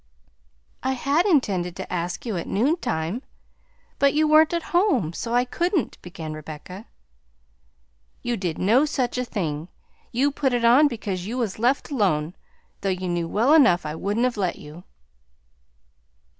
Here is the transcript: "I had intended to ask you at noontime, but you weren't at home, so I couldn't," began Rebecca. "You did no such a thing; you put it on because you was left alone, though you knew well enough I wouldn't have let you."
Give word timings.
"I 0.81 0.93
had 0.93 1.27
intended 1.27 1.75
to 1.75 1.93
ask 1.93 2.25
you 2.25 2.35
at 2.35 2.47
noontime, 2.47 3.21
but 3.99 4.15
you 4.15 4.27
weren't 4.27 4.51
at 4.51 4.63
home, 4.73 5.13
so 5.13 5.35
I 5.35 5.45
couldn't," 5.45 6.01
began 6.01 6.33
Rebecca. 6.33 6.87
"You 8.23 8.35
did 8.35 8.57
no 8.57 8.85
such 8.85 9.19
a 9.19 9.23
thing; 9.23 9.67
you 10.11 10.31
put 10.31 10.53
it 10.53 10.65
on 10.65 10.87
because 10.87 11.27
you 11.27 11.37
was 11.37 11.59
left 11.59 11.91
alone, 11.91 12.33
though 12.81 12.89
you 12.89 13.07
knew 13.07 13.27
well 13.27 13.53
enough 13.53 13.85
I 13.85 13.93
wouldn't 13.93 14.23
have 14.23 14.37
let 14.37 14.55
you." 14.55 14.85